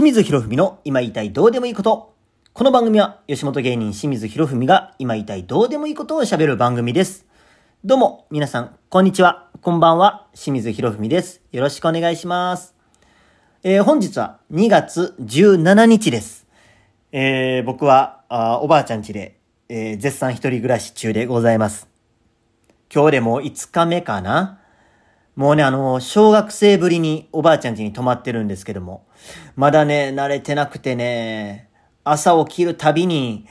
[0.00, 2.14] 清水博文の今言いたいどうでもいいこと。
[2.54, 7.26] この番組は吉本芸人清水博文が今言いたいどうでもいいことを喋る番組です。
[7.84, 9.50] どうも、皆さん、こんにちは。
[9.60, 10.26] こんばんは。
[10.32, 11.42] 清水博文です。
[11.52, 12.74] よろしくお願いします。
[13.62, 16.46] えー、本日は2月17日です。
[17.12, 19.38] えー、僕は、あおばあちゃん家で、
[19.68, 21.90] えー、絶賛一人暮らし中でございます。
[22.90, 24.59] 今日でも5日目かな
[25.36, 29.06] もうね、あの、小学生ぶりにおばあちゃん家に泊まってるんですけども、
[29.56, 31.70] まだね、慣れてなくてね、
[32.04, 33.46] 朝起きるたびに、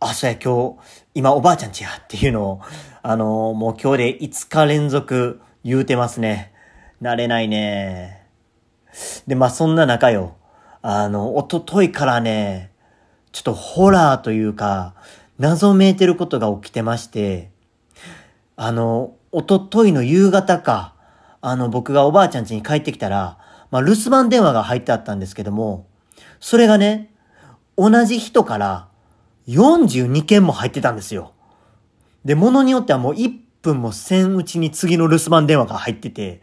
[0.00, 0.78] あ、そや、今日、
[1.14, 2.60] 今おばあちゃん家やっていうのを、
[3.02, 6.52] あの、もう今日で5日連続言うてますね。
[7.02, 8.26] 慣れないね。
[9.26, 10.36] で、まあ、そんな中よ、
[10.82, 12.72] あの、おとといからね、
[13.32, 14.94] ちょっとホラーというか、
[15.38, 17.50] 謎めいてることが起きてまして、
[18.56, 20.94] あの、おとといの夕方か、
[21.40, 23.38] あの、僕がおばあちゃん家に帰ってきたら、
[23.70, 25.86] まあ、留守番電話が入ってあったんですけども、
[26.40, 27.12] それがね、
[27.76, 28.88] 同じ人から
[29.48, 31.32] 42件も入ってたんですよ。
[32.24, 33.32] で、ものによってはもう1
[33.62, 36.42] 分もせんうちに次の留守番電話が入ってて、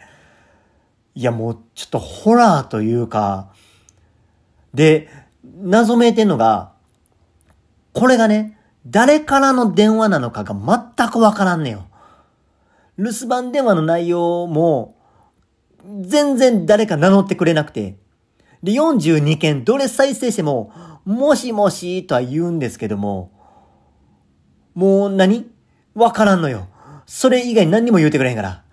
[1.15, 3.51] いやもうちょっとホラーというか、
[4.73, 5.09] で、
[5.43, 6.71] 謎めいてんのが、
[7.93, 10.55] これがね、誰からの電話なのかが
[10.95, 11.87] 全くわからんねよ。
[12.97, 14.95] 留守番電話の内容も、
[16.01, 17.97] 全然誰か名乗ってくれなくて。
[18.63, 20.71] で、42件どれ再生しても、
[21.05, 23.31] もしもしとは言うんですけども、
[24.73, 25.45] もう何？
[25.95, 26.67] わからんのよ。
[27.05, 28.63] それ以外何にも言うてくれへんから。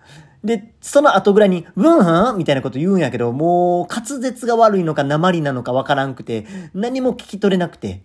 [0.43, 8.03] で、その後ぐらいに、うんはんみたいなこと言うんやけど、もう滑舌が悪いのか鉛なのかわからんくて、何も聞き取れなくて、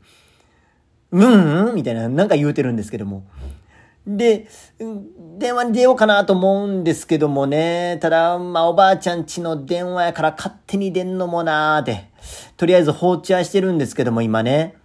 [1.10, 3.24] うんうんみたいな、なんか言うてるんですけども。
[4.16, 4.48] で、
[5.38, 7.98] 電話に出ようかなと思うんですけどもね。
[8.00, 12.10] ただ、まあ、おばあちゃんちの電話やから勝手に出んのもなーって。
[12.56, 14.76] とりあえず放置はしてるんですけども、今ね。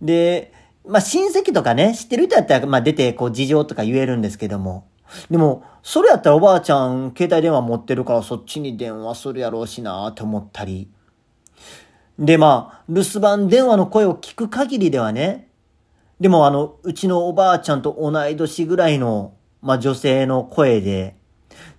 [0.00, 0.52] で、
[0.86, 4.86] まあ、親戚とかね、知ってる人やったら、まあ、出て、こう、事情とか言えるんですけども。
[5.30, 10.88] でも、それやったらおばあちゃん、携帯電話持ってるからそっちに電話するやろうしなーって思ったり。
[12.18, 15.45] で、まあ、留守番電話の声を聞く限りではね、
[16.20, 21.16] でもあの、うちのおばあちゃんと同い年ぐらいの、まあ女性の声で、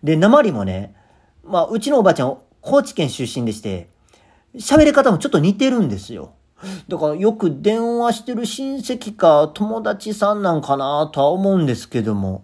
[0.03, 0.95] で、鉛もね、
[1.43, 3.89] まあうちのおばあちゃん、高知県出身でして、
[4.55, 6.33] 喋り方もちょっと似てるんですよ。
[6.87, 12.43] だからよく電話してる親戚か友達さんなんかなとは思うんですけども。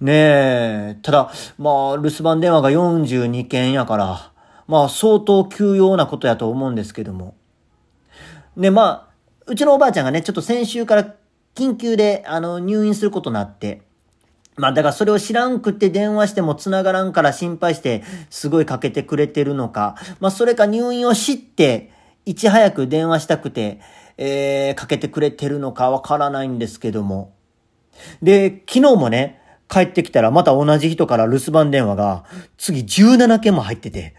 [0.00, 4.32] ねえ、ただ、まあ留守番電話が42件やから、
[4.66, 7.34] まあ相当急要なことやと思うんですけども。
[8.56, 9.11] で、まあ、
[9.52, 11.14] うちのおばあちゃんがね、ちょっと先週から
[11.54, 13.82] 緊急で、あの、入院することになって、
[14.56, 21.92] まあだからそれを知らんくって電話しても繋がらんから心配して、すごいかけてくれてるのか、まあそれか入院を知って、
[22.24, 23.80] いち早く電話したくて、
[24.16, 27.34] えー、かけてくれてるのかわからないんですけども。
[28.22, 32.24] で、昨日もね、帰ってきたらまた同じ人から留守番電話が、
[32.56, 34.14] 次17件も入ってて。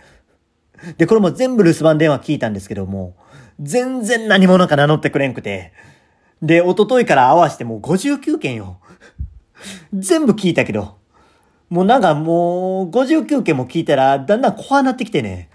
[1.00, 3.16] で、これも全部留守番電話聞いたんですけども、
[3.60, 5.74] 全然何者か名乗ってくれんくて。
[6.42, 8.80] で、おとといから合わせてもう59件よ。
[9.94, 10.98] 全部聞いたけど。
[11.70, 15.50] もうなんかもう59件も聞いたらだんだん怖なってきてね。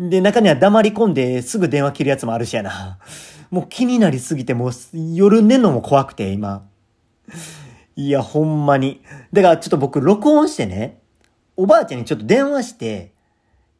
[0.00, 2.98] で、中には黙り込んですぐ電話切るやつもあるしやな。
[3.50, 4.72] もう気になりすぎてもう
[5.14, 6.66] 夜寝んのも怖くて今。
[7.96, 9.02] いや、ほんまに。
[9.32, 10.98] だからちょっと僕録音してね、
[11.56, 13.12] おばあちゃんにちょっと電話して、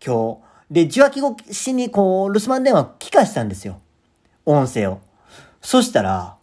[0.05, 0.39] 今日、
[0.71, 3.81] で、受話器越しにこう、留守番電話聞かしたんですよ。
[4.47, 5.01] 音声を。
[5.61, 6.37] そしたら、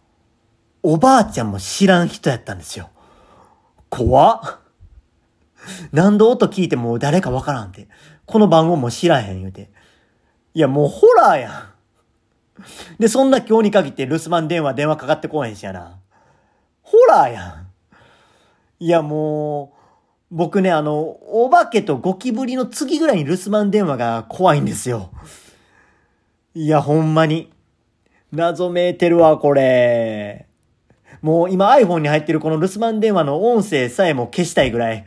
[0.82, 2.90] おばあちゃんも知らん人やったんですよ。
[3.88, 4.58] 怖っ。
[5.92, 7.88] 何度音聞いても誰かわからんって。
[8.26, 9.70] この番号も知らへん言うて。
[10.54, 11.72] いや、もうホラーやん。
[12.98, 15.98] で、そんな今日に限って留守番電話電話かかってこへんしやな。
[16.82, 17.66] ホラーやん。
[18.80, 19.81] いや、もう、
[20.34, 25.10] 僕ね、あの、お化けとゴキブリの次ぐらいに留守番電話が怖いんですよ。
[26.54, 27.52] いや、ほんまに。
[28.32, 30.46] 謎めいてるわ、これ。
[31.20, 35.04] もう今 iPhone に入ってるこの留守番電話の音声さえも消したいぐらい。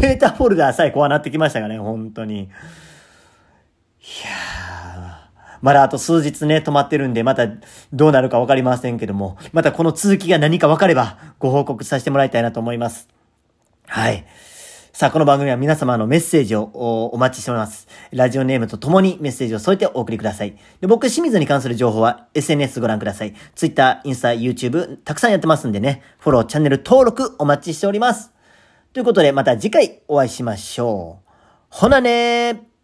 [0.00, 2.42] データフォルダーさえ怖なってきましたがね、本当に。
[2.42, 7.48] いやー、まだあと数日ね、止まってるんで、また
[7.90, 13.15] どうなるかわかりませんけども、またこの続きが何かわかればご報告させてもらいたいなと思います。
[13.88, 14.26] はい。
[14.92, 16.64] さあ、この番組は皆様のメッセージを
[17.12, 17.86] お待ちしております。
[18.12, 20.56] ラジオネームとともにメッセージを添えてお送りください。
[20.80, 23.34] で僕、清水に関する情報は SNS ご覧ください。
[23.54, 28.32] Twitter、インスタ、YouTube、たくさんやってますんでね、フォロー、チャンネル登録お待ちしております。
[28.92, 31.30] ということで、また次回お会いしましょう。
[31.68, 32.75] ほなねー